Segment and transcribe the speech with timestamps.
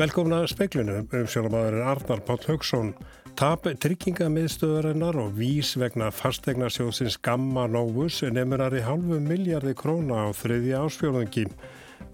[0.00, 2.94] Velkomna speiklinu um sjálfmaðurinn Arnar Páll Haugsson.
[3.36, 10.80] Tap tryggingamiðstöðarinnar og vís vegna fastegnarsjóðsins Gamma Novus nefnurar í halvu miljardi króna á þriðja
[10.86, 11.44] ásfjörðungi.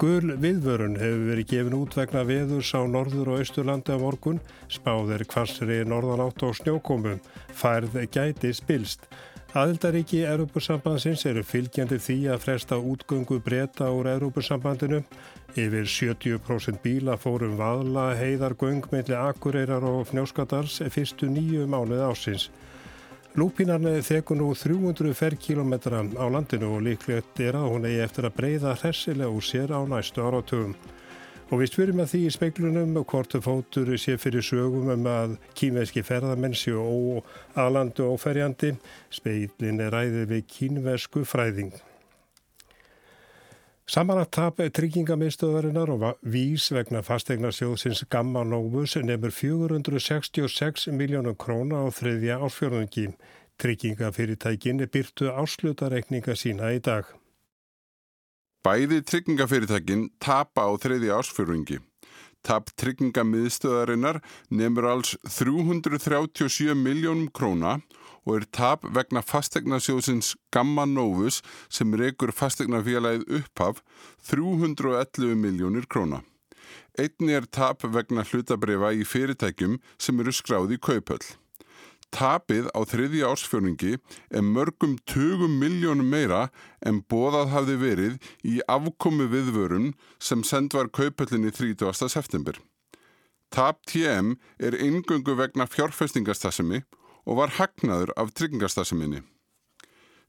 [0.03, 5.23] Gul viðvörun hefur verið gefin út vegna veðurs á norður og austurlandi á morgun, spáðir
[5.31, 7.23] kvassri norðanátt og snjókomum,
[7.55, 9.07] færð gæti spilst.
[9.57, 14.99] Aðildaríki Európusambandsins eru fylgjandi því að fresta útgöngu breyta úr Európusambandinu.
[15.57, 22.51] Yfir 70% bíla fórum vaðla heiðargöng meðli akureyrar og fnjóskadals fyrstu nýju mánuð ásins.
[23.41, 28.37] Lúpínarni þekur nú 300 ferrkilometra á landinu og líklegt er að hún eigi eftir að
[28.37, 30.77] breyða hressilega úr sér á næstu áratugum.
[31.47, 36.03] Og við spyrum að því í speiklunum hvort fótur sé fyrir sögum um að kínveski
[36.03, 37.21] ferðamenn séu
[37.55, 38.73] aðlandu óferjandi.
[39.15, 41.77] Speiklin er ræðið við kínvesku fræðing.
[43.87, 52.41] Samanlagt tap tryggingamiðstöðarinnar og vís vegna fastegnarsjóðsins Gamma Novus nefnur 466 miljónum króna á þriðja
[52.43, 53.07] ásfjörðungi.
[53.63, 57.07] Tryggingafyrirtækin byrtu áslutareikninga sína í dag.
[58.67, 61.77] Bæði tryggingafyrirtækin tapa á þriði ásfjörungi.
[62.43, 64.19] Tap tryggingamiðstöðarinnar
[64.51, 67.77] nefnur alls 337 miljónum króna
[68.27, 73.85] og er tap vegna fastegnasjóðsins Gamma Novus sem rekur fastegnafélagið upphaf
[74.33, 76.25] 311 miljónir króna.
[76.99, 81.23] Einni er tap vegna hlutabrifa í fyrirtækjum sem eru skráði í kaupöll.
[82.15, 83.97] Tapið á þriði ársfjörningi
[84.31, 86.47] er mörgum 20 miljónum meira
[86.87, 89.93] en bóðað hafði verið í afkomi viðvörun
[90.23, 92.09] sem send var kaupöllinni 30.
[92.09, 92.57] september.
[93.51, 96.83] Tap TM er eingöngu vegna fjárfestingastassemi
[97.27, 99.23] og var hagnaður af tryggingastaseminni.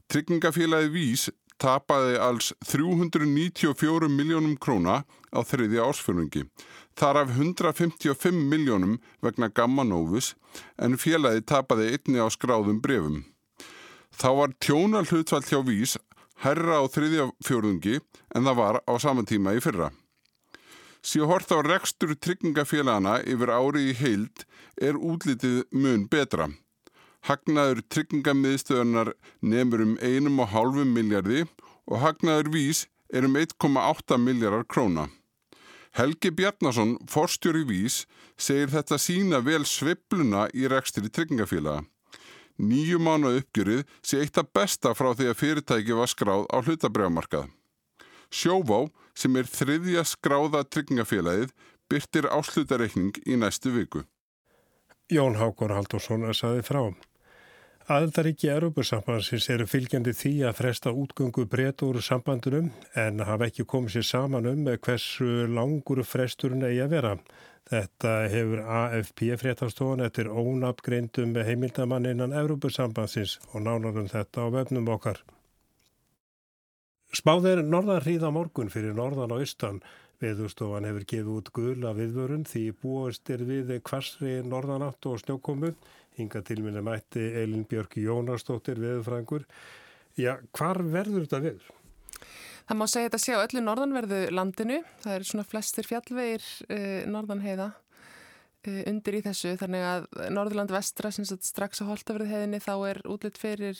[0.08, 1.28] Tryggingafélagi Vís
[1.60, 5.02] tapaði alls 394 miljónum króna
[5.34, 6.46] á þriði ársfjörningi.
[6.98, 10.34] Þar af 155 miljónum vegna Gamma Novus
[10.78, 13.22] en félagi tapaði einni á skráðum brefum.
[14.18, 15.98] Þá var tjónal hlutvall hjá Vís
[16.42, 19.90] herra á þriðja fjörðungi en það var á saman tíma í fyrra.
[21.02, 24.42] Síðan hort á rekstur tryggingafélagana yfir ári í heild
[24.82, 26.48] er útlitið mun betra.
[27.26, 29.12] Hagnaður tryggingamiðstöðunar
[29.42, 31.44] nefnur um 1,5 miljardi
[31.88, 35.08] og hagnaður vís er um 1,8 miljardar króna.
[35.98, 38.04] Helgi Bjarnason, forstjóri vís,
[38.38, 41.82] segir þetta sína vel svepluna í rekstri tryggingafélaga.
[42.58, 47.46] Nýju mánu uppgjörið sé eitt af besta frá því að fyrirtæki var skráð á hlutabrjámarkað.
[48.34, 51.54] Sjóvá, sem er þriðja skráða tryggingafélagið,
[51.88, 54.02] byrtir áslutareikning í næstu viku.
[55.08, 56.82] Jón Hákon Haldursson saði frá.
[57.88, 62.66] Aðaldaríki Európusambansins eru fylgjandi því að fresta útgöngu breyta úr sambandunum
[63.00, 67.14] en hafa ekki komið sér saman um hversu langur fresturinn eigi að vera.
[67.72, 75.22] Þetta hefur AFP fréttastofan eftir ónabgreindum heimildamann innan Európusambansins og nánarum þetta á vefnum okkar.
[77.16, 79.80] Spáðir norðan hríða morgun fyrir norðan og austan.
[80.18, 85.70] Veðurstofan hefur gefið út gula viðvörun því búist er við kvarsri norðanátt og snjókomu.
[86.18, 89.44] Hinga til minna mætti Elin Björk Jónarsdóttir veðurfræðingur.
[90.18, 91.68] Já, hvar verður þetta viður?
[92.68, 94.80] Það má segja þetta sé á öllu norðanverðu landinu.
[95.04, 97.68] Það er svona flestir fjallvegir eh, norðanheiða
[98.66, 99.54] eh, undir í þessu.
[99.62, 103.78] Þannig að Norðurland vestra, strax á Holtafröðheiðinni, þá er útlitt fyrir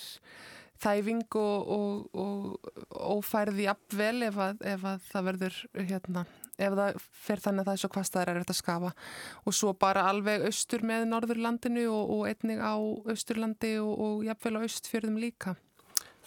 [0.82, 6.24] þæfing og, og, og ófærði jafnvel ef, að, ef að það verður hérna,
[6.56, 8.92] ef það fer þannig að það er svo hvað staðar er þetta að skafa
[9.44, 12.76] og svo bara alveg austur með Norðurlandinu og, og einnig á
[13.14, 15.56] austurlandi og jafnvel á austfjörðum líka.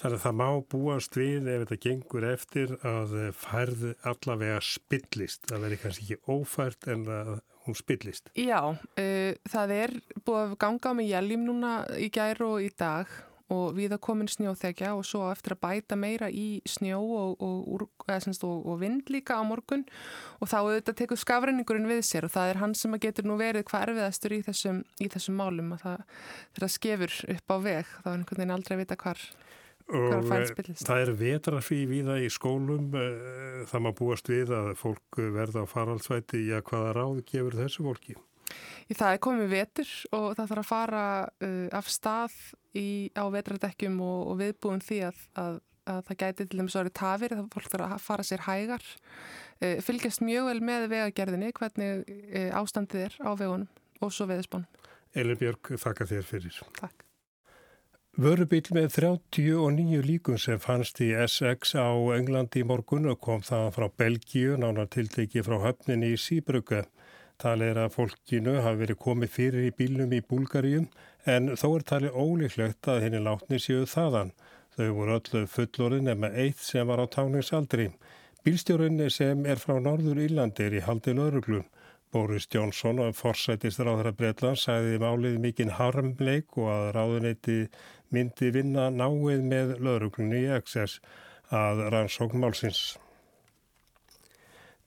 [0.01, 5.43] Þannig að það má búast við ef þetta gengur eftir að færð allavega spillist.
[5.45, 7.33] Það verður kannski ekki ófært en að
[7.67, 8.31] hún spillist.
[8.33, 9.93] Já, uh, það er
[10.25, 13.11] búið að ganga mig jæljum núna í gær og í dag
[13.51, 17.87] og við að komin snjóþekja og svo eftir að bæta meira í snjó og, og,
[18.07, 19.85] og, og vind líka á morgun.
[20.39, 23.67] Og þá auðvitað tekur skafræningurinn við sér og það er hann sem getur nú verið
[23.69, 26.05] hvað erfiðastur í þessum, í þessum málum og það,
[26.59, 29.25] það skefur upp á veg þá er einhvern veginn aldrei að vita hvar
[29.91, 35.21] og eh, það er vetrafí viða í skólum eh, það má búast við að fólk
[35.35, 38.15] verða á faraldsvæti í að hvaða ráð gefur þessu fólki
[38.91, 42.37] Í það er komið vetur og það þarf að fara uh, af stað
[42.75, 45.59] í, á vetradekkjum og, og viðbúin því að, að,
[45.93, 48.89] að það gæti til dæmis árið tafir það fólk þarf að fara sér hægar.
[49.61, 53.69] Uh, fylgjast mjög vel með vegagerðinni hvernig uh, ástandið er á vegunum
[54.01, 54.65] og svo veðisbón
[55.11, 56.59] Elin Björg, þakka þér fyrir.
[56.77, 57.07] Takk.
[58.21, 63.69] Vörubíl með 39 líkun sem fannst í SX á Englandi í morgun og kom það
[63.77, 66.83] frá Belgíu, nánar tilteki frá höfninni í Síbrugge.
[67.41, 70.83] Talið er að fólkinu hafi verið komið fyrir í bílnum í Búlgaríum
[71.25, 74.29] en þó er talið ólíklegt að henni látni séu þaðan.
[74.75, 77.89] Þau voru öllu fullorinn nema eitt sem var á táningsaldri.
[78.45, 81.65] Bílstjórinni sem er frá Norður Írlandi er í haldi lögruglum.
[82.13, 87.59] Boris Johnson og forsætist ráðara Breitland sagði málið mikinn harmleik og að ráðuneyti
[88.13, 90.99] myndi vinna náið með lögruglunni í XS
[91.49, 92.99] að rannsókn málsins.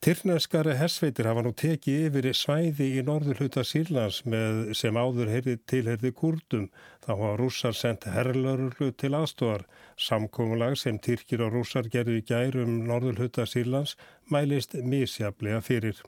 [0.04, 5.54] Tyrneskari hersveitir hafa nú tekið yfir svæði í norður hluta Sýrlands með sem áður heyrði
[5.72, 6.66] tilherði kurdum.
[7.00, 9.64] Þá hafa rússar sendt herrlörlu til aðstofar.
[9.96, 13.96] Samkómulag sem Tyrkir og rússar gerði í gærum norður hluta Sýrlands
[14.28, 16.04] mælist misjaflega fyrir.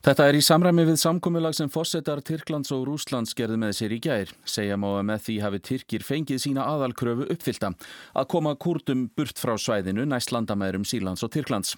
[0.00, 3.98] Þetta er í samræmi við samkomiðlag sem fósettar Tyrklands og Rúslands gerði með sér í
[4.00, 4.30] gær.
[4.48, 7.74] Segja má að með því hafi Tyrkir fengið sína aðalkröfu uppfylta
[8.16, 11.74] að koma kurdum burt frá svæðinu næst landamærum Sílands og Tyrklands.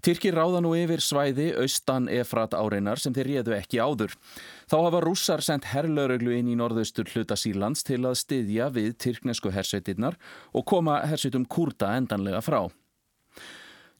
[0.00, 4.16] Tyrkir ráða nú yfir svæði austan Efrat áreinar sem þeir réðu ekki áður.
[4.64, 9.52] Þá hafa rússar sendt herrlauröglu inn í norðaustur hluta Sílands til að styðja við tyrknesku
[9.52, 10.16] hersveitirnar
[10.56, 12.70] og koma hersveitum kurda endanlega frá.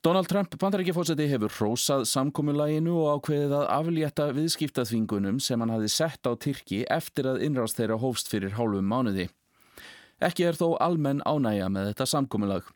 [0.00, 6.24] Donald Trump bandarækjafótseti hefur hrósað samkomiðlæginu og ákveðið að aflétta viðskiptaþvingunum sem hann hafi sett
[6.24, 9.26] á Tyrki eftir að innrást þeirra hófst fyrir hálfum mánuði.
[10.24, 12.70] Ekki er þó almenn ánægja með þetta samkomiðlag.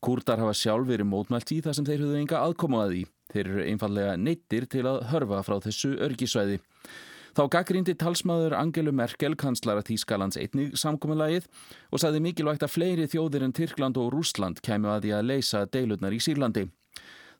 [0.00, 3.04] Kúrdar hafa sjálf verið mótmælt í það sem þeir höfðu enga aðkomaði.
[3.34, 6.62] Þeir eru einfallega neittir til að hörfa frá þessu örgisvæði.
[7.32, 11.46] Þá gaggrindi talsmaður Angelu Merkel, kanslara Þýskalands einnig samkominnlagið
[11.88, 15.62] og saði mikilvægt að fleiri þjóðir en Tyrkland og Rúsland kemur að því að leysa
[15.72, 16.66] deilurnar í Sýrlandi.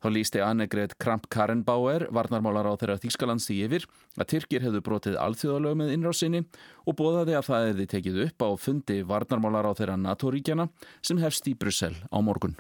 [0.03, 3.85] Þá lísti Annegret Kramp-Karrenbauer, varnarmálar á þeirra Þýskalands því yfir,
[4.17, 6.41] að Tyrkir hefðu brotið alþjóðalög með innrásinni
[6.89, 10.71] og bóðaði að það hefði tekið upp á fundi varnarmálar á þeirra NATO-ríkjana
[11.05, 12.57] sem hefst í Brussel á morgun.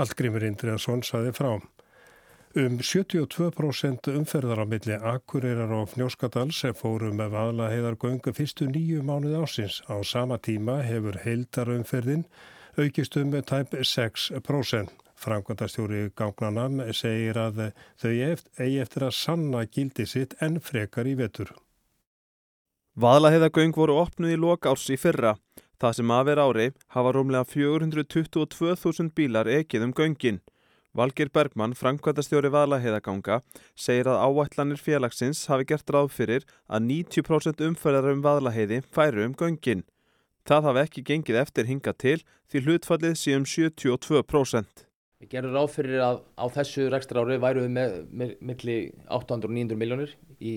[0.00, 1.60] Hallgrímur Indriðarsson saði frá.
[2.56, 9.02] Um 72% umferðar á milli Akureyrar og Fnjóskadal sem fóru með vaðla heiðargöngu fyrstu nýju
[9.04, 9.82] mánuði ásins.
[9.84, 12.24] Á sama tíma hefur heildarumferðin
[12.80, 14.88] aukist um tæp 6%.
[15.18, 21.52] Framkvæmdastjóri gangnanam segir að þau eigi eftir að sanna gildi sitt en frekar í vetur.
[22.96, 25.36] Vaðlaheiðagöng voru opnuð í lok árs í fyrra.
[25.78, 30.40] Það sem aðver ári hafa rúmlega 422.000 bílar ekið um göngin.
[30.98, 33.36] Valgir Bergmann, framkvæmtastjóri Valaheðaganga,
[33.78, 39.36] segir að áætlanir félagsins hafi gert ráð fyrir að 90% umferðar um Valaheiði færu um
[39.38, 39.84] göngin.
[40.48, 42.16] Það hafi ekki gengið eftir hinga til
[42.50, 44.82] því hlutfallið sé um 72%.
[45.22, 49.46] Við gerum ráð fyrir að á þessu rekstra ári væru við með, með milli 800
[49.46, 50.56] og 900 miljónir í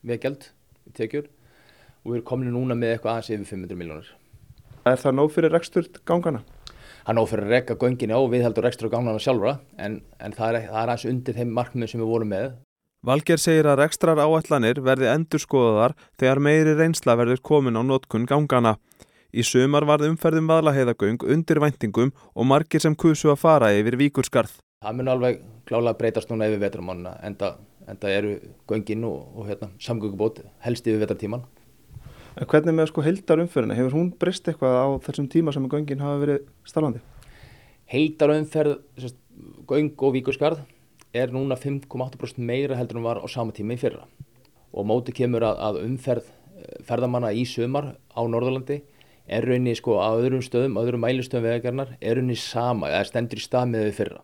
[0.00, 0.48] veðgjald
[0.88, 4.10] í tekjur og við erum komin núna með eitthvað aðeins yfir 500 miljónir.
[4.88, 6.40] Er það nóg fyrir rekstur gangana?
[7.06, 10.68] Hann áfyrir að rekka göngin á við heldur ekstra gána sjálfra en, en það er,
[10.68, 12.52] það er aðeins undir þeim markmið sem við vorum með.
[13.02, 18.28] Valger segir að rekstrar áætlanir verði endur skoðaðar þegar meiri reynsla verður komin á notkun
[18.30, 18.76] gangana.
[19.32, 24.58] Í sumar varð umferðum vaðlaheiðagöng undir væntingum og margir sem kusu að fara yfir víkurskarð.
[24.84, 28.36] Það mun alveg klálega breytast núna yfir vetramánuna en það eru
[28.70, 31.42] göngin og, og hérna, samgöngubót helst yfir vetartíman.
[32.32, 36.20] En hvernig með sko heildarumferðina, hefur hún breyst eitthvað á þessum tíma sem göngin hafa
[36.22, 37.02] verið starfandi?
[37.92, 38.78] Heildarumferð,
[39.68, 40.62] göng og víkurskarð
[41.12, 44.06] er núna 5,8% meira heldur en var á sama tíma í fyrra.
[44.72, 48.80] Og móti kemur að, að umferð eh, ferðamanna í sömar á Norðurlandi
[49.28, 53.44] er rauninni sko á öðrum stöðum, öðrum mælustöðum vegagarnar, er rauninni sama, eða stendur í
[53.44, 54.22] stað með þau fyrra.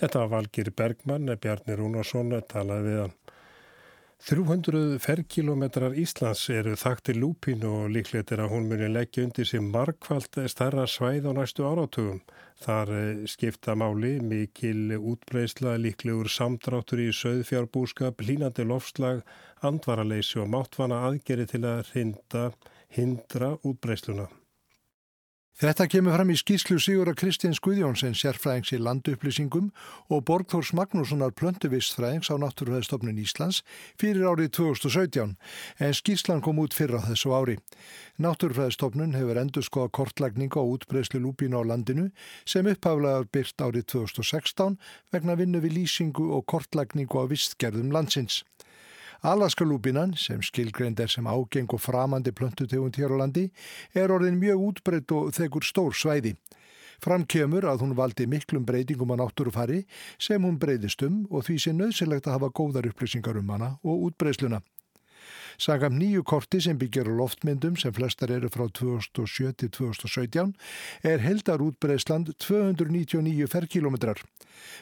[0.00, 3.19] Þetta var Valgir Bergmann, Bjarni Rúnarsson talaði við hann.
[4.20, 9.62] 300 ferrkilometrar Íslands eru þakti lúpínu og líklegt er að hún muni leggja undir sig
[9.64, 12.20] markvallt starra svæð á næstu áratugum.
[12.60, 19.24] Þar eh, skipta máli mikil útbreysla, líklegur samdráttur í söðfjárbúskap, línandi lofslag,
[19.64, 22.50] andvaraleysi og máttvanna aðgeri til að hindra,
[22.92, 24.28] hindra útbreysluna.
[25.58, 29.66] Þetta kemur fram í skýslu Sigurða Kristins Guðjónsson sérfræðings í landupplýsingum
[30.08, 33.58] og Borgþórs Magnússonar plöntuvistfræðings á Náttúrufæðistofnun Íslands
[34.00, 35.34] fyrir árið 2017
[35.84, 37.58] en skýslan kom út fyrra þessu ári.
[38.22, 42.08] Náttúrufæðistofnun hefur endur skoða kortlagninga og útbreyslu lúpína á landinu
[42.48, 44.78] sem upphaflega byrt árið 2016
[45.12, 48.44] vegna vinnu við lýsingu og kortlagningu á vistgerðum landsins.
[49.20, 53.50] Alaskalúpinan, sem skilgreynd er sem ágeng og framandi plöntutegund hér á landi,
[53.92, 56.38] er orðin mjög útbreytt og þegur stór svæði.
[57.04, 59.82] Fram kemur að hún valdi miklum breytingum á náttúrufari
[60.16, 64.08] sem hún breyðist um og því sé nöðsilegt að hafa góðar upplýsingar um hana og
[64.08, 64.62] útbreysluna.
[65.58, 70.54] Sagam nýju korti sem byggjar á loftmyndum sem flestar eru frá 2007 til 2017
[71.02, 74.20] er heldar útbreysland 299 ferkilometrar.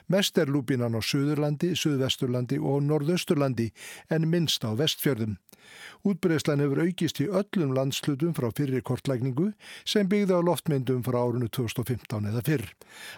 [0.09, 3.71] Mest er lúpinan á Suðurlandi, Suðvesturlandi og Norðausturlandi
[4.11, 5.39] en minnst á vestfjörðum.
[6.09, 9.51] Útbreyslan hefur aukist í öllum landslutum frá fyrri kortlækningu
[9.85, 12.67] sem byggði á loftmyndum frá árunnu 2015 eða fyrr.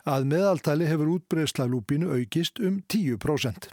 [0.08, 3.70] Að meðaltali hefur útbreysla lúpinu aukist um 10%.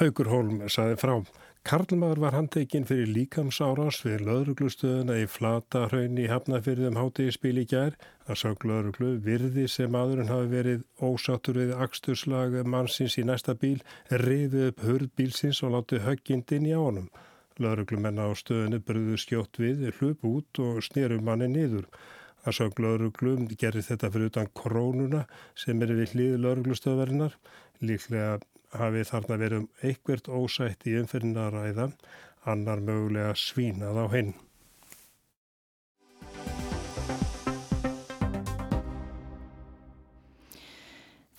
[0.00, 1.18] Haugur Holm saði frá.
[1.62, 7.94] Karlmaður var handtekinn fyrir líkamsárás við lauruglustöðuna í flata hraun í hafnafyrðum hátegispíl í gær.
[8.26, 13.78] Það sá lauruglu virði sem maðurinn hafi verið ósáttur við axturslag mannsins í næsta bíl,
[14.10, 17.06] riði upp hurð bílsins og láti höggindinn í ánum.
[17.62, 21.86] Lauruglumenn á stöðinu bröðu skjótt við, hlup út og snýru manni niður.
[22.42, 27.38] Það sá lauruglum gerir þetta fyrir utan krónuna sem er við hlið lauruglustöðvarinnar.
[27.82, 28.40] Líklega
[28.78, 31.90] hafi þarna verið um einhvert ósætt í umferðina að ræða,
[32.48, 34.34] annar mögulega svínað á hinn.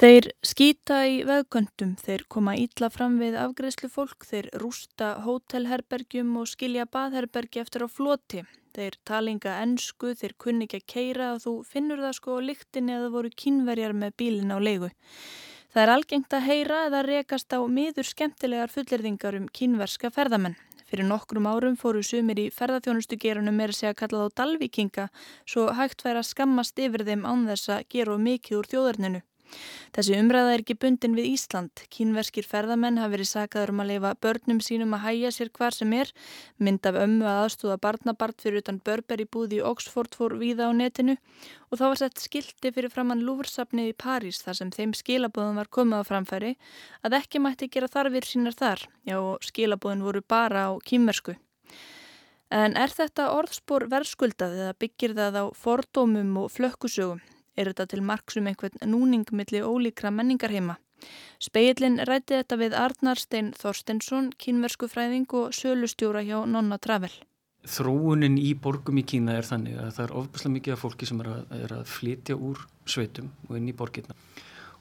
[0.04, 6.50] Þeir skýta í veðgöndum, þeir koma ítla fram við afgreðslu fólk, þeir rústa hótelherbergjum og
[6.52, 8.42] skilja baðherbergi eftir á floti.
[8.76, 12.52] Þeir talinga ennsku, þeir kunni ekki að keira og þú finnur það sko að
[12.90, 14.90] það voru kínverjar með bílin á leigu.
[15.74, 20.54] Það er algengt að heyra eða rekast á miður skemmtilegar fullirðingar um kínverska ferðamenn.
[20.86, 25.08] Fyrir nokkrum árum fóru sumir í ferðarþjónustu gerunum með að segja að kalla þá dalvíkinga
[25.50, 29.24] svo hægt væri að skammast yfir þeim án þess að gera mikið úr þjóðarninu.
[29.94, 31.84] Þessi umræða er ekki bundin við Ísland.
[31.94, 35.94] Kínverskir ferðamenn hafi verið sagaður um að leifa börnum sínum að hæja sér hvar sem
[35.94, 36.10] er.
[36.58, 40.70] Mynd af ömmu að aðstúða barnabart fyrir utan Börber í búði í Oxford fór víða
[40.70, 41.18] á netinu
[41.70, 45.70] og þá var sett skildi fyrir framann Lúfursafnið í París þar sem þeim skilabóðum var
[45.74, 46.54] komið á framfæri
[47.06, 48.88] að ekki mætti gera þarfir sínar þar.
[49.06, 51.38] Já, skilabóðin voru bara á kínversku.
[52.54, 57.24] En er þetta orðspor verðskuldað eða byggir það á fordómum og flökkusögum?
[57.54, 60.80] Er þetta til marksum einhvern núningmiðli ólíkra menningarheima?
[61.44, 67.12] Speillin ræti þetta við Arnar Stein Þorstensson, kínversku fræðing og sölustjóra hjá Nonna Travel.
[67.64, 71.22] Þróunin í borgum í Kína er þannig að það er ofbúslega mikið af fólki sem
[71.24, 74.18] er að, er að flytja úr sveitum og inn í borgirna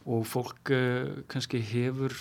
[0.02, 2.16] og fólk uh, kannski hefur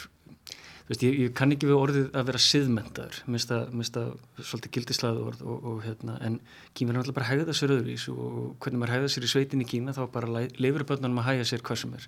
[0.91, 3.51] Veist, ég, ég kann ekki við orðið að vera siðmentaður, minnst
[3.95, 4.09] að
[4.43, 6.33] svolítið gildislaðu orð og, og hérna, en
[6.75, 9.63] Kína er náttúrulega bara að hægða sér öðruvís og hvernig maður hægða sér í sveitin
[9.63, 12.07] í Kína þá bara leifur börnunum að hægja sér hvað sem er.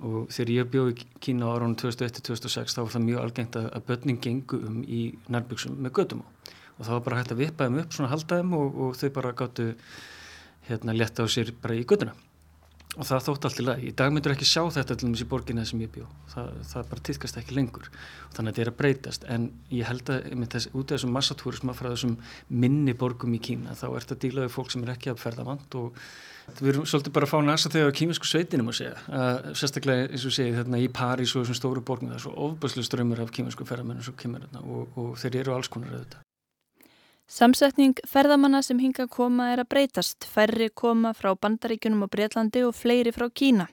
[0.00, 3.68] Og þegar ég bjóð í Kína á árunum 2001-2006 þá var það mjög algengt að,
[3.78, 6.28] að börnin gengu um í nærbyggsum með gödum á.
[6.80, 9.14] Og það var bara hægt að vippa þeim upp, svona halda þeim og, og þau
[9.20, 9.68] bara gáttu
[10.66, 12.18] hérna leta á sér bara í göduna
[12.96, 13.90] og það þótt allt í lagi.
[13.90, 16.08] Í dag myndur ekki sjá þetta til dæmis í borginna sem ég bjó.
[16.32, 17.90] Það, það bara týðkast ekki lengur.
[18.34, 19.26] Þannig að þetta er að breytast.
[19.30, 22.16] En ég held að þess, út af þessum massatúrisma frá þessum
[22.50, 25.46] minni borgum í Kína þá ert að díla við fólk sem er ekki að ferða
[25.46, 26.00] vant og
[26.58, 28.96] við erum svolítið bara að fá næsta þegar kímisku sveitinum að segja.
[29.54, 32.86] Sérstaklega eins og segið þarna í París og þessum stóru borgum það er svo ofbæslu
[32.88, 36.26] strömmur af kímisku þarna og, og þeir eru alls konar auðvitað.
[37.30, 40.24] Samsetning ferðamanna sem hinga koma er að breytast.
[40.26, 43.68] Færri koma frá bandaríkunum og Breitlandi og fleiri frá Kína.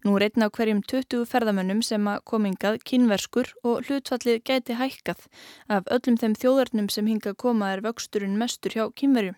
[0.00, 5.28] Nú reyna á hverjum 20 ferðamannum sem að komingað kínverskur og hlutfallið gæti hækkað.
[5.68, 9.36] Af öllum þeim þjóðarnum sem hinga koma er vöxturinn mestur hjá kínverjum.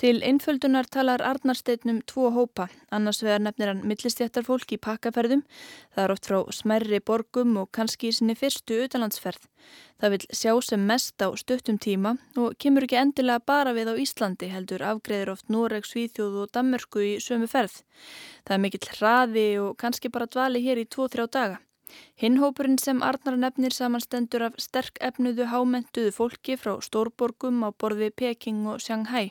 [0.00, 5.42] Til einföldunar talar Arnarsteitnum tvo hópa, annars vegar nefnir hann millistjættarfólk í pakkaferðum,
[5.92, 9.44] það er oft frá smerri borgum og kannski í sinni fyrstu utanlandsferð.
[10.00, 13.94] Það vil sjá sem mest á stuttum tíma og kemur ekki endilega bara við á
[14.00, 17.82] Íslandi heldur afgreðir oft Noreg, Svíþjóð og Dammersku í sömu ferð.
[18.48, 21.60] Það er mikill hraði og kannski bara dvali hér í 2-3 daga.
[22.20, 28.66] Hinnhópurinn sem Arnar nefnir samanstendur af sterk efnuðu hámentuðu fólki frá stórborgum á borði Peking
[28.68, 29.30] og Shanghai.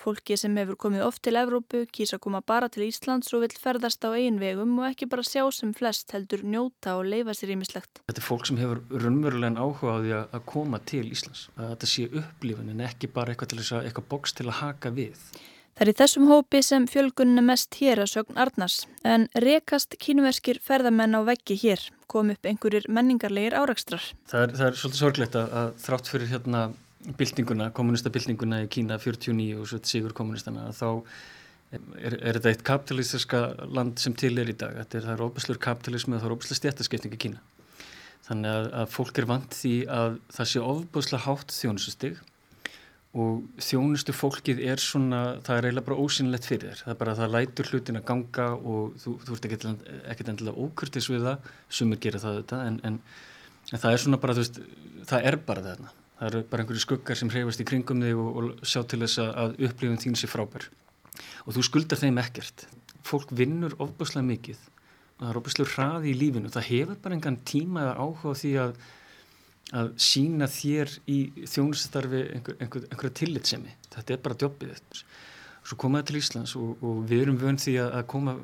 [0.00, 4.02] Fólki sem hefur komið oft til Evrópu, kýsa koma bara til Íslands og vil ferðast
[4.02, 8.02] á einvegum og ekki bara sjá sem flest heldur njóta og leifa sér ímislegt.
[8.08, 11.48] Þetta er fólk sem hefur raunverulegan áhuga á því að koma til Íslands.
[11.56, 15.30] Að þetta sé upplifin en ekki bara eitthvað, að, eitthvað boks til að haka við.
[15.80, 20.58] Það er í þessum hópi sem fjölgunni mest hér að sögn Arnars, en rekast kínverskir
[20.60, 24.10] ferðamenn á veggi hér kom upp einhverjir menningarlegir árakstrar.
[24.28, 26.62] Það er, það er svolítið sorglegt að, að þrátt fyrir hérna
[27.16, 30.90] byltinguna, kommunistabyltinguna í Kína 49 og svo sigur kommunistana, þá
[31.72, 34.82] er, er þetta eitt kapitalistiska land sem til er í dag.
[34.84, 37.40] Er, það er óbæslur kapitalismi og það er óbæslega stjættaskipting í Kína.
[38.28, 42.20] Þannig að, að fólk er vant því að það sé ofbúslega hátt þjónusustig
[43.10, 47.14] og þjónustu fólkið er svona, það er eiginlega bara ósynlegt fyrir þér, það er bara
[47.14, 51.48] að það lætur hlutin að ganga og þú, þú ert ekkert endilega ókurtis við það,
[51.80, 53.00] sumir gera það þetta en, en,
[53.72, 54.60] en það er svona bara, veist,
[55.10, 58.30] það er bara þarna, það eru bara einhverju skuggar sem hreyfast í kringum þig og,
[58.38, 60.68] og sjá til þess að upplifun þín sé frábær.
[61.46, 62.66] Og þú skuldar þeim ekkert.
[63.06, 64.60] Fólk vinnur ofbúslega mikið.
[65.16, 66.52] Og það er ofbúslega hraði í lífinu.
[66.52, 68.74] Það hefur bara engan tíma eða áhuga því að,
[69.76, 75.04] að sína þér í þjónustarfi einhver, einhver, einhverja tillitsemi þetta er bara jobbið þetta
[75.66, 78.34] svo komaði til Íslands og, og við erum vönd því að, að koma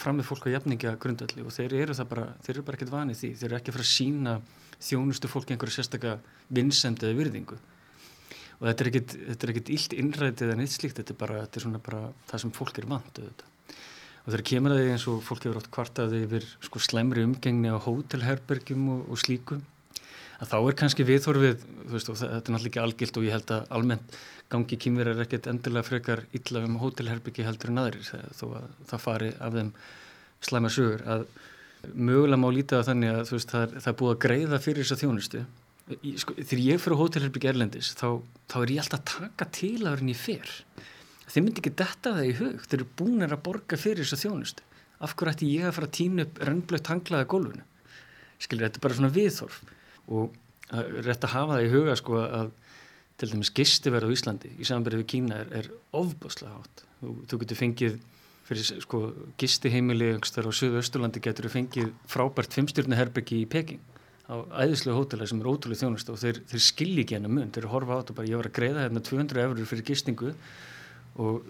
[0.00, 2.92] fram með fólk á jafninga grundalli og þeir eru það bara, þeir eru bara ekkert
[2.94, 4.34] vanið því, þeir eru ekki að fara að sína
[4.84, 6.14] þjónustu fólki einhverju sérstakka
[6.54, 7.58] vinsend eða virðingu.
[8.60, 11.42] Og þetta er ekkert, þetta er ekkert illt innrætið en eitt slíkt, þetta er bara,
[11.44, 12.00] þetta er svona bara
[12.30, 13.52] það sem fólk er vant auðvitað.
[14.24, 17.76] Og þegar kemur það eins og fólk hefur átt kvartaði yfir sko slemri umgengni á
[17.76, 19.60] hótelherbergjum og, og slíku
[20.40, 23.52] að þá er kannski viðþorfið veist, og þetta er náttúrulega ekki algilt og ég held
[23.54, 24.16] að almennt
[24.52, 29.30] gangi kýmverðar ekkert endilega frekar illa um hótelherbyggi heldur en aðrir þó að það fari
[29.40, 29.70] af þeim
[30.44, 31.04] slæma sögur.
[31.08, 31.26] Að
[31.94, 34.84] mögulega má lítið að þannig að veist, það, er, það er búið að greiða fyrir
[34.84, 35.44] þessa þjónustu.
[36.20, 38.08] Sko, þegar ég fyrir hótelherbyggi erlendis þá,
[38.52, 40.54] þá er ég alltaf að taka til að verðin ég fer.
[41.24, 44.64] Þeir myndi ekki detta það í hug þeir eru búin að borga fyrir þessa þjónustu.
[45.04, 47.64] Af hverju ætti ég að fara að týna upp rönnblögt hanglaða gólfinu?
[48.40, 49.58] Skilur þetta er bara svona viðþorf
[50.08, 50.34] og
[51.04, 52.52] rétt að hafa það í huga sko að
[53.20, 56.82] til dæmis gistiverð á Íslandi í samanbyrju við Kína er, er ofbáslega hátt.
[56.98, 57.98] Þú, þú getur fengið
[58.44, 59.00] fyrir sko
[59.40, 63.80] gistiheimili á Suðu Östurlandi getur þú fengið frábært fimmstjórnaherbyggi í Peking
[64.28, 67.68] á æðislega hótela sem er ótrúlega þjónust og þeir, þeir skilji ekki hennar mun, þeir
[67.72, 70.32] horfa á þetta bara ég var að greiða hérna 200 eurur fyrir gistingu
[71.20, 71.44] og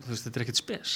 [0.00, 0.94] þú veist þetta er ekkert spes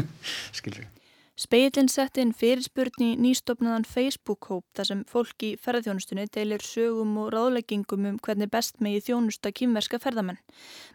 [0.58, 1.05] skilur ég.
[1.36, 7.28] Speilin sett inn fyrirspurn í nýstofnaðan Facebook-hóp þar sem fólk í ferðarþjónustunni deilir sögum og
[7.34, 10.40] ráðleggingum um hvernig best megi þjónusta kýmverska ferðamenn.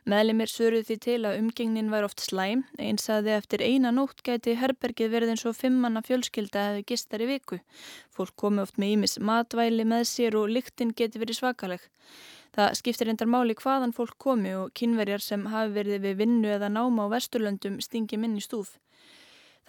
[0.09, 4.25] Meðlimir söruð því til að umgengnin var oft slæm, eins að þið eftir eina nótt
[4.25, 7.61] gæti herbergið verið eins og fimmanna fjölskylda eða gistar í viku.
[8.09, 11.85] Fólk komi oft með ímis matvæli með sér og lyktinn geti verið svakaleg.
[12.57, 16.73] Það skiptir endar máli hvaðan fólk komi og kynverjar sem hafi verið við vinnu eða
[16.73, 18.79] náma á vesturlöndum stingi minni stúf.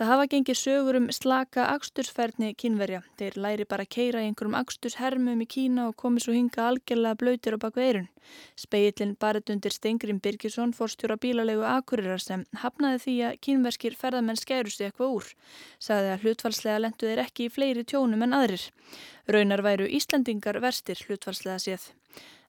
[0.01, 3.03] Það hafa gengið sögur um slaka akstursferðni kínverja.
[3.21, 7.57] Þeir læri bara að keira einhverjum akstushermum í Kína og komi svo hinga algjörlega blöytir
[7.57, 8.09] á baku eirun.
[8.57, 14.73] Speillin barð undir Stengrim Birgisson fórstjóra bílalegu akurirar sem hafnaði því að kínverskir ferðamenn skæru
[14.73, 15.31] sig eitthvað úr.
[15.77, 18.65] Saði að hlutfalslega lendu þeir ekki í fleiri tjónum en aðrir.
[19.29, 21.91] Raunar væru Íslandingar verstir hlutfalslega séð.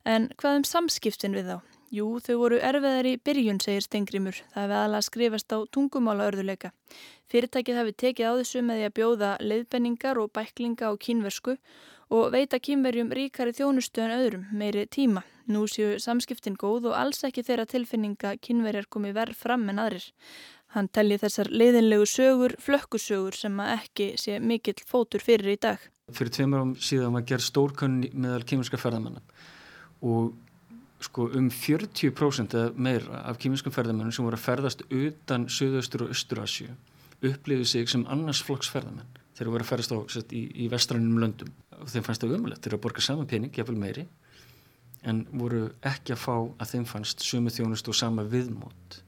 [0.08, 1.83] En hvað um samskiptin við þá?
[1.94, 4.40] Jú, þau voru erfiðar í byrjun, segir Stengrimur.
[4.50, 6.72] Það hefði aðalega skrifast á tungumála örðuleika.
[7.30, 11.54] Fyrirtækið hefði tekið á þessu með því að bjóða leiðbenningar og bæklinga á kínversku
[12.10, 15.22] og veita kínverjum ríkari þjónustu en öðrum, meiri tíma.
[15.46, 20.08] Nú séu samskiptin góð og alls ekki þeirra tilfinninga kínverjar komi verð fram en aðrir.
[20.74, 25.78] Hann telli þessar leiðinlegu sögur, flökkusögur sem ekki sé mikill fótur fyrir í dag.
[26.10, 29.22] Fyrir tveimur ám síðan var gerð stórkönn meðal kínverska ferðamanna
[30.02, 30.34] og
[31.04, 36.14] sko um 40% eða meira af kýminskum ferðamennum sem voru að ferðast utan Suðaustur og
[36.16, 36.70] Östurasju
[37.24, 39.20] upplýðu sig sem annars flokks ferðamenn.
[39.38, 41.50] Þeir voru að ferðast á sett, í, í vestrænum löndum.
[41.80, 44.06] Og þeim fannst það umulett þeir eru að borga sama pening, jáfnvel meiri
[45.04, 49.02] en voru ekki að fá að þeim fannst sumu þjónust og sama viðmót.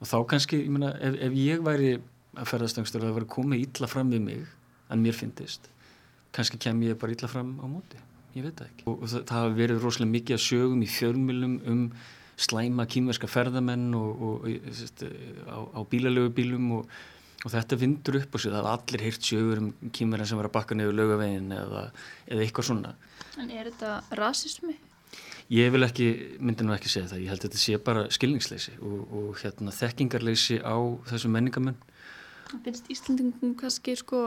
[0.00, 1.98] Og þá kannski, ég meina, ef, ef ég væri
[2.38, 4.46] að ferðast angstur og það væri komið ítla fram við mig
[4.90, 5.68] en mér finnist
[6.34, 7.98] kannski kem ég bara ítla fram á móti
[8.36, 8.86] ég veit það ekki.
[8.90, 11.86] Og það, það hafa verið rosalega mikið að sögum í fjölmjölum um
[12.40, 15.02] slæma kýmverska ferðamenn og, og, og
[15.52, 16.94] á, á bílalögu bílum og,
[17.44, 20.48] og þetta vindur upp og sér það er allir heyrt sögur um kýmverðin sem var
[20.48, 21.84] að bakka nefnir lögavegin eða,
[22.30, 22.94] eða eitthvað svona.
[23.40, 24.78] En er þetta rasismi?
[25.50, 27.22] Ég vil ekki, myndi nú ekki segja það.
[27.24, 30.78] Ég held að þetta sé bara skilningsleysi og hérna, þekkingarleysi á
[31.10, 31.78] þessu menningamenn
[32.50, 34.20] Það finnst Íslandingum kannski sko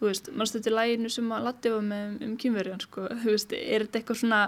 [0.00, 3.34] þú veist, mannstu til læginu sem að Latti var með um, um kynverjan, sko, þú
[3.34, 4.42] veist, er þetta eitthvað svona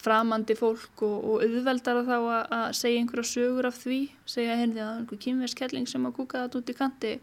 [0.00, 4.80] framandi fólk og, og auðveldar þá að, að segja einhverja sögur af því, segja henni
[4.80, 7.14] að það er einhver kynverskelling sem að kúka þetta út í kanti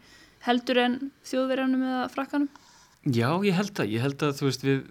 [0.46, 2.50] heldur en þjóðverjanum eða frakkanum?
[3.08, 4.82] Já, ég held að, ég held að, þú veist, við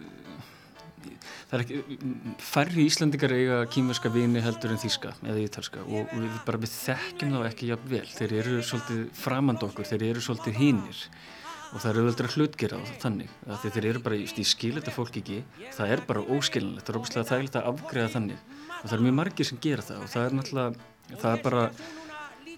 [1.48, 1.98] það er ekki,
[2.44, 7.36] færri Íslandikar eiga kýmverska vini heldur en þíska eða ítalska og við bara við þekkjum
[7.36, 11.04] þá ekki jafn vel, þeir eru svolítið framand okkur, þeir eru svolítið hínir
[11.74, 15.18] og það eru auðvitað hlutgera á þannig að þeir eru bara, ég skil þetta fólk
[15.22, 15.42] ekki
[15.76, 18.46] það er bara óskilinlegt, það er óbúslega þægilegt að afgreða þannig.
[18.78, 21.68] Og það er mjög margir sem gera það og það er náttúrulega það er bara,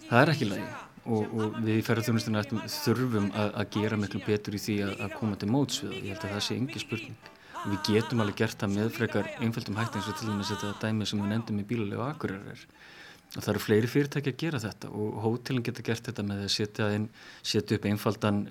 [0.10, 0.69] það er ekki lægi
[1.10, 5.17] og, og við í ferðarþjónustunum þurfum að, að gera miklu betur í því að, að
[5.19, 7.19] koma til móts við og ég held að það sé engi spurning.
[7.60, 10.76] Og við getum alveg gert það með frekar einföldum hætti eins og til dæmis þetta
[10.84, 12.62] dæmi sem við nefndum í bílulega akkurar
[13.36, 16.54] og það eru fleiri fyrirtæki að gera þetta og hótelin getur gert þetta með að
[16.56, 17.10] setja, inn,
[17.46, 18.44] setja upp einfaldan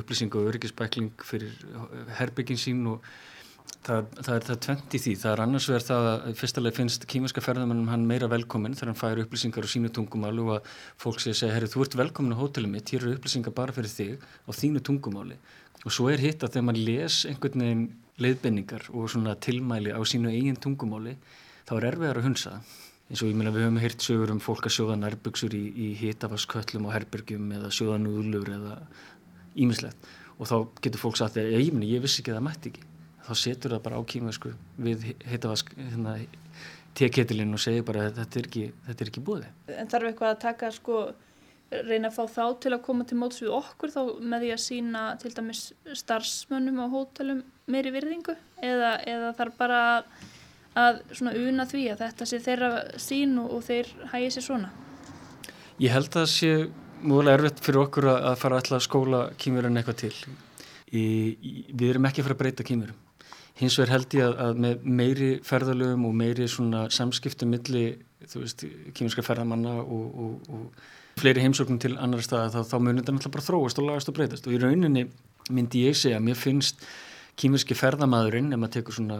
[0.00, 1.54] upplýsing og öryggisbækling fyrir
[2.18, 3.04] herbyggin sín og,
[3.84, 5.12] Það, það er það tvent í því.
[5.20, 8.98] Það er annars vegar það að fyrstulega finnst kýmerska ferðamennum hann meira velkominn þegar hann
[8.98, 12.40] fær upplýsingar á sínu tungumáli og að fólk að segja, herru, þú ert velkominn á
[12.40, 15.38] hótelið mitt, hér eru upplýsingar bara fyrir þig á þínu tungumáli.
[15.84, 17.86] Og svo er hitt að þegar maður les einhvern veginn
[18.18, 21.14] leiðbenningar og tilmæli á sínu eigin tungumáli,
[21.68, 22.58] þá er erfiðar að hunsa.
[23.08, 25.86] Eins og ég meina við höfum hýrt sögur um fólk að sjóða nærbyggsur í, í
[25.96, 28.74] hitavasköllum og herbergjum eða sjóða núðlur eða
[29.56, 32.84] ímislegt og þá getur fólk sagt að ég, ég vissi ekki að það mætti ekki.
[33.28, 34.52] Þá setur það bara á kýmversku
[34.84, 36.14] við heitavask hérna,
[36.98, 39.48] teketilinn og segir bara að þetta er ekki, þetta er ekki búið.
[39.74, 41.02] En þarf eitthvað að taka sko,
[41.88, 44.64] reyna að fá þá til að koma til móts við okkur þá með því að
[44.64, 45.62] sína til dæmis
[46.04, 48.36] starfsmönnum á hótelum meiri virðingu?
[48.64, 50.12] Eða, eða þarf bara að
[50.74, 54.70] svona una því að þetta sé þeirra sín og þeir hægir sér svona?
[55.78, 56.52] Ég held að það sé
[57.02, 60.14] múlega erfitt fyrir okkur að fara alltaf að skóla kýmverðin eitthvað til.
[60.88, 63.04] Í, í, við erum ekki að fara að breyta kýmverðum
[63.58, 67.84] hins vegar held ég að, að með meiri ferðalögum og meiri svona samskiptum milli,
[68.30, 73.02] þú veist, kýminska ferðamanna og, og, og fleiri heimsóknum til annar staða þá, þá munir
[73.02, 75.08] þetta náttúrulega bara þróast og lagast og breytast og í rauninni
[75.54, 76.84] myndi ég segja að mér finnst
[77.38, 79.18] kýminski ferðamadurinn, ef maður tekur svona,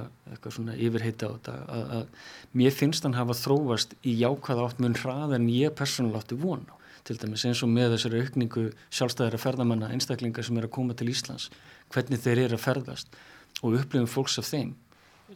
[0.48, 4.98] svona yfirheita á þetta, að, að mér finnst hann hafa þróast í jákvæða átt mun
[4.98, 6.74] hrað en ég persónulega átti vona
[7.08, 11.08] til dæmis eins og með þessari aukningu sjálfstæðara ferðamanna, einstaklingar sem er að koma til
[11.12, 11.48] Íslands,
[11.94, 13.16] hvernig þeir eru að ferðast
[13.62, 14.74] og upplifum fólks af þeim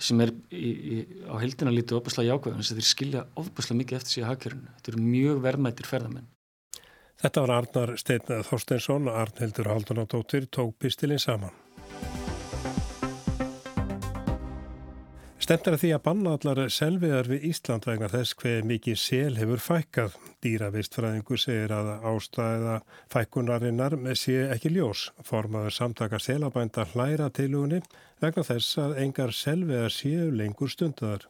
[0.01, 3.99] sem er í, í, á heldina lítið opaslega jákvæðan þess að þeir skilja ofaslega mikið
[3.99, 4.71] eftir síðan hagkjörinu.
[4.77, 6.31] Þetta eru mjög verðmættir ferðamenn.
[7.23, 11.62] Þetta var Arnar Steinn Þorsteinsson og Arnhildur Haldunadóttir tók pistilinn saman.
[15.43, 19.33] Stemt er að því að banna allar selviðar við Ísland vegna þess hver mikið sel
[19.35, 20.15] hefur fækkað.
[20.47, 22.77] Dýravistfræðingur segir að ástæða
[23.11, 25.09] fækkunarinnar sé ekki ljós.
[25.27, 27.83] Formaður samtaka selabænda hlæra tilugunni
[28.23, 31.27] vegna þess að engar selviðar séu lengur stundaðar.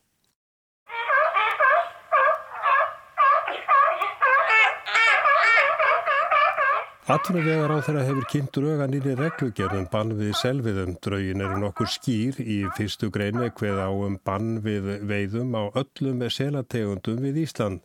[7.10, 10.92] Atvinnuvegar á þeirra hefur kynnt dröga nýri reglugerðum bann við selviðum.
[11.02, 16.22] Draugin eru nokkur skýr í fyrstu greinu hveð á um bann við veiðum á öllum
[16.30, 17.82] selategundum við Ísland.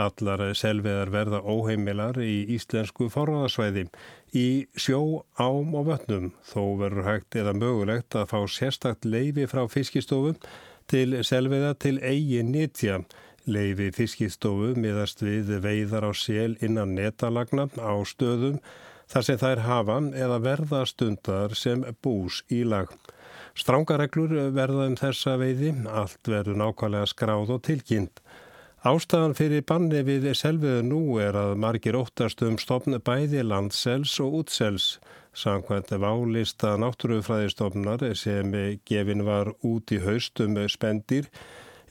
[0.00, 3.84] Allar selviðar verða óheimilar í íslensku forraðasvæði.
[4.32, 9.66] Í sjó, ám og vötnum þó verður hægt eða mögulegt að fá sérstakt leifi frá
[9.68, 10.40] fiskistofum
[10.88, 13.02] til selviða til eigin nýtja.
[13.44, 18.60] Leifi fiskistofu miðast við veiðar á sél innan netalagna á stöðum
[19.12, 22.88] þar sem þær hafa eða verða stundar sem bús í lag.
[23.54, 28.22] Strángareglur verða um þessa veiði, allt verður nákvæmlega skráð og tilkynnt.
[28.84, 34.40] Ástæðan fyrir banni við selviðu nú er að margir óttast um stopn bæði landsels og
[34.40, 34.88] útsels.
[35.34, 38.52] Samkvæmt válista náttúrufræðistofnar sem
[38.86, 41.30] gefin var út í haustum spendir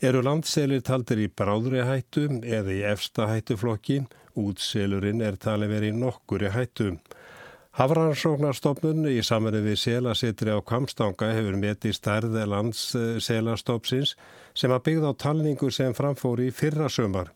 [0.03, 4.01] eru landselir taldir í bráðri hættu eða í efsta hættuflokki,
[4.39, 6.89] útselurinn er talið verið í nokkuri hættu.
[7.73, 14.13] Hafrannsóknarstofnun í samverði við selasetri á Kamstanga hefur metið stærði landsselastofnsins
[14.53, 17.31] sem að byggða á talningu sem framfóri í fyrra sömar.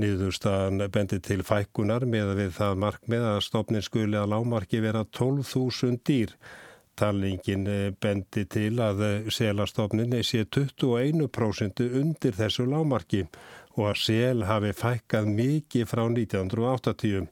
[0.00, 6.00] Nýðurstaðan bendi til fækkunar með við það markmið að stofnin skuli að lámarki vera 12.000
[6.06, 6.32] dýr.
[6.98, 13.24] Talningin eh, bendi til að eh, selastofnin sé 21% undir þessu lámarki
[13.74, 17.28] og að sel hafi fækkað mikið frá 1980.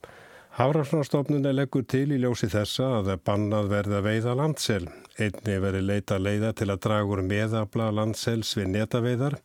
[0.52, 4.84] Hafrafsnárstofnun leggur til í ljósi þessa að bannað verða veiða landsel.
[5.16, 9.38] Einni veri leita leiða til að draga úr meðabla landsels við netaveiðar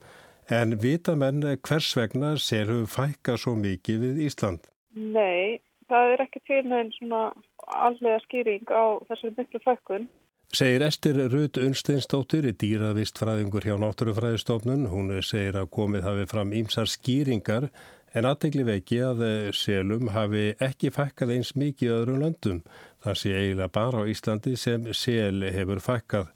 [0.49, 4.67] en vita menn hvers vegna sel hefur fækkað svo mikið við Ísland?
[4.95, 5.59] Nei,
[5.91, 7.21] það er ekki til með einn svona
[7.67, 10.07] allega skýring á þessari miklu fækkun.
[10.55, 14.85] Segir Estir Rut Unsteinsdóttir í dýravistfræðingur hjá Náttúrufræðistofnun.
[14.87, 17.67] Hún segir að komið hafi fram ímsar skýringar
[18.15, 22.61] en aðtegli veiki að selum hafi ekki fækkað eins mikið öðrum löndum.
[23.03, 26.31] Það sé eiginlega bara á Íslandi sem sel hefur fækkað.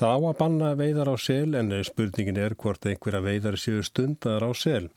[0.00, 4.40] Það á að banna veiðar á sel en spurningin er hvort einhverja veiðar séu stundar
[4.40, 4.88] á sel.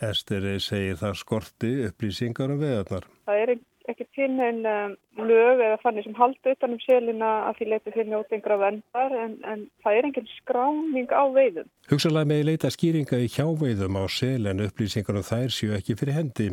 [0.00, 3.08] Estir segir það skorti upplýsingar um veðarnar.
[3.24, 3.56] Það er
[3.92, 4.94] ekki til en um,
[5.28, 9.66] lög eða þannig sem haldi utanum selina að því leiti fyrir njótingra vendar en, en
[9.84, 11.68] það er engin skráning á veiðum.
[11.90, 16.18] Hugsalega með leita skýringa í hjáveiðum á sel en upplýsingar um þær séu ekki fyrir
[16.18, 16.48] hendi.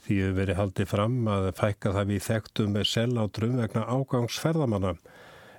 [0.00, 4.94] Því hefur verið haldið fram að fækka það við þekktum með selátrum vegna ágangsferðamanna.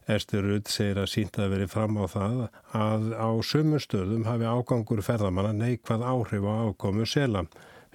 [0.10, 2.40] Esturud segir að sínta að verið fram á það
[2.76, 7.46] að á sömum stöðum hafi ágangur ferðamanna neikvað áhrif á ákomu sela.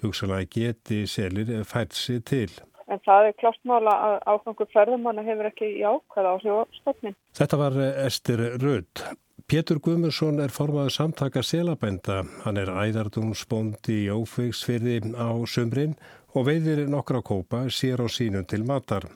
[0.03, 2.51] Hugsalega geti selir fært sér til.
[2.87, 7.16] En það er klostmála að áfangur ferðamanna hefur ekki jákvæða á hljóðstofnin.
[7.35, 9.03] Þetta var Estir Rödd.
[9.46, 12.22] Pétur Guðmundsson er formaður samtaka selabænda.
[12.42, 15.94] Hann er æðardúnsbóndi í ófeigsfyrði á sömrin
[16.35, 19.07] og veiðir nokkra kópa sér á sínum til matar.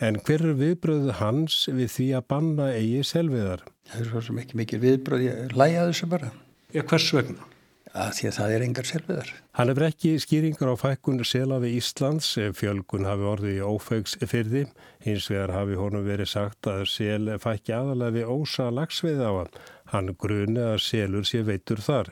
[0.00, 3.64] En hver er viðbröðu hans við því að banna eigi selviðar?
[3.90, 6.32] Það er svo sem ekki mikil viðbröð, ég læja þessu bara.
[6.74, 7.53] Já, hvers vegna?
[7.94, 9.28] Að því að það er engar selviðar.
[9.54, 14.62] Hann hefur ekki skýringar á fækkun sela við Íslands fjölgun hafi orðið í ófegsfyrði.
[15.06, 19.52] Hins vegar hafi honum verið sagt að sel fækki aðalega við ósa lagsveið á hann.
[19.92, 22.10] Hann gruni að selur sé veitur þar.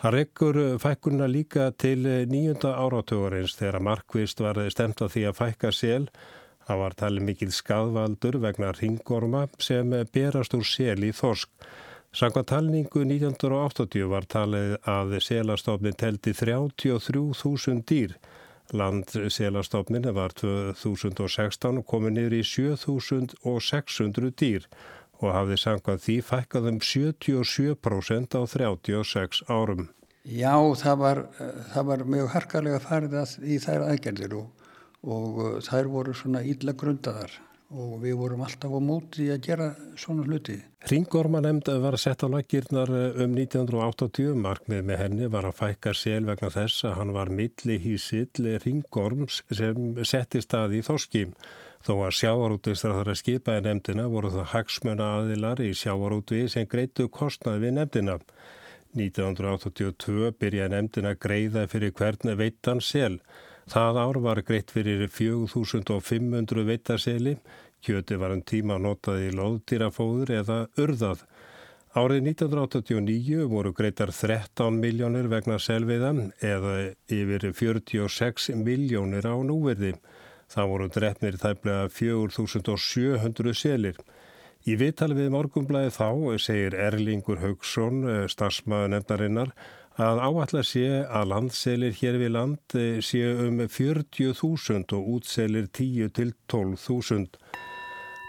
[0.00, 5.74] Hann rekkur fækkunna líka til nýjunda áratögarins þegar markvist var stemt að því að fækka
[5.76, 6.06] sel.
[6.64, 11.52] Það var talið mikil skadvaldur vegna ringorma sem berast úr sel í þorsk.
[12.10, 18.16] Sangvað talningu 1980 var talið að selastofnin teldi 33.000 dýr.
[18.74, 24.66] Landselastofnin var 2016 komið niður í 7.600 dýr
[25.20, 29.84] og hafði sangvað því fækkað um 77% á 36 árum.
[30.26, 31.20] Já, það var,
[31.74, 34.66] það var mjög harkalega farið í þær aðgerðir og,
[35.06, 37.38] og þær voru svona ílla grundaðar
[37.70, 40.56] og við vorum alltaf á móti að gera svona hluti.
[40.90, 44.34] Ringormanemnd var sett á lakirnar um 1980.
[44.42, 49.42] Markmið með henni var að fækka sel vegna þess að hann var milli hísill ringorms
[49.54, 51.34] sem setti stað í þorskim.
[51.80, 57.76] Þó að sjávarútistræðara skipaði nefndina voru það hagsmuna aðilar í sjávarútvi sem greitu kostnaði við
[57.78, 58.18] nefndina.
[58.98, 63.20] 1982 byrjaði nefndina greiða fyrir hvern veittan sel.
[63.70, 67.36] Það ár var greitt fyrir 4500 veitarseli,
[67.86, 71.22] kjöti var um tíma notað í loðdýrafóður eða urðað.
[71.94, 76.10] Árið 1989 voru greittar 13 miljónir vegna selviða
[76.42, 76.74] eða
[77.14, 79.94] yfir 46 miljónir á núverði.
[80.50, 84.02] Það voru drefnir tæplega 4700 selir.
[84.66, 86.08] Í viðtal við morgumblæði þá
[86.42, 89.54] segir Erlingur Haugsson, starfsmaður nefnarinnar,
[89.98, 96.12] að áallar sé að landselir hér við land eh, sé um 40.000 og útselir 10
[96.14, 97.26] til 12.000.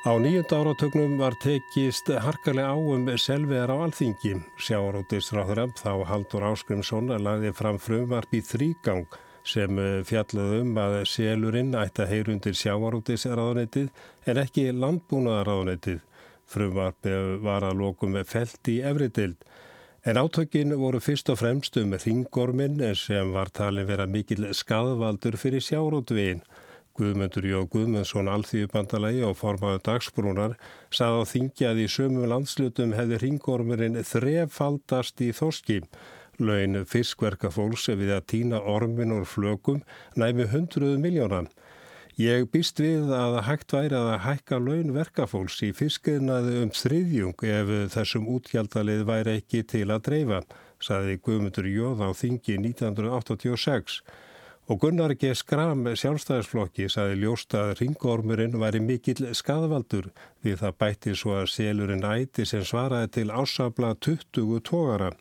[0.01, 4.39] Á nýjunda áratögnum var tekist harkalega á um selveðar á alþingi.
[4.57, 9.05] Sjáarótisráðuram þá Haldur Áskrimsson lagði fram frumvarp í þrýgang
[9.45, 13.91] sem eh, fjallaðum að selurinn ætti að heyrundir sjáarótisráðunetið
[14.25, 16.01] en ekki landbúnaðaráðunetið.
[16.51, 17.13] Frumvarpi
[17.45, 19.37] var að lokum felt í efridild.
[20.03, 25.61] En átökin voru fyrst og fremst um ringormin sem var talin vera mikil skadvaldur fyrir
[25.61, 26.41] sjárótvegin.
[26.97, 30.55] Guðmundur Jó Guðmundsson alþýðubandalagi og formaðu dagsbrúnar
[30.89, 35.83] sað á þingi að í sömum landslutum hefði ringormirinn þrefaldast í þorski.
[36.41, 39.83] Laun fiskverka fólks við að týna ormin úr flökum
[40.17, 41.51] næmi hundruðu miljónan.
[42.19, 47.71] Ég býst við að hægt væri að hækka laun verkafólks í fiskiðnaði um þriðjung ef
[47.93, 50.41] þessum útgjaldalið væri ekki til að dreifa,
[50.83, 54.01] saði Guðmundur Jóð á þingi 1986.
[54.67, 55.31] Og Gunnar G.
[55.35, 60.11] Skram sjálfstæðisflokki saði ljóst að ringormurinn væri mikill skadvaldur
[60.43, 65.13] við það bætti svo að selurinn æti sem svaraði til ásabla 20 tógara.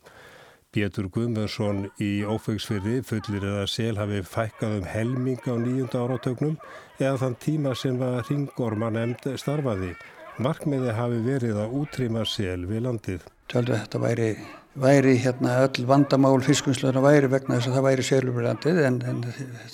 [0.71, 6.53] Pétur Guðmundsson í ófegsfyrði fullir eða sel hafi fækkað um helming á nýjunda áratögnum
[6.95, 9.89] eða þann tíma sem var ringorma nefnd starfaði.
[10.39, 13.27] Markmiði hafi verið að útrýma sel við landið.
[13.51, 14.29] Töldu þetta væri,
[14.87, 19.03] væri hérna öll vandamál fiskunslöðuna væri vegna þess að það væri selur við landið en,
[19.11, 19.21] en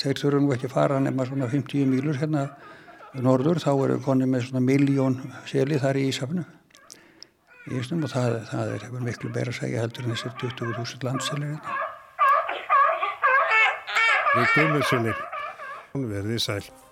[0.01, 2.47] þeir þurfum ekki fara nema svona 50 mílur hérna
[3.21, 6.49] norður þá eru konið með svona miljón seli þar í Ísafnu
[7.67, 11.56] í Ísnum og það, það er miklu beira að segja heldur en þessir 20.000 landselir.
[14.38, 15.15] Við komum sinni.
[15.97, 16.87] Verðið sæl.